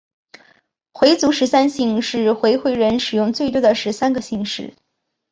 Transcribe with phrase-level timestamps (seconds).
[0.93, 4.73] 回族十三姓是回回人使用最多的十三个姓氏。